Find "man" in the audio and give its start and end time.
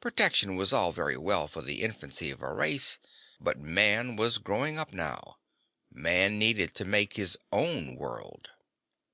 3.60-4.16, 5.92-6.38